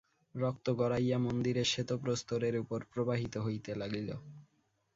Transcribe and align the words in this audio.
রক্ত 0.35 0.65
গড়াইয়া 0.79 1.17
মন্দিরের 1.17 1.67
শ্বেতপ্রস্তরের 1.67 2.55
উপর 2.57 2.79
প্রবাহিত 2.91 3.33
হইতে 3.37 3.71
লাগিল। 3.75 4.09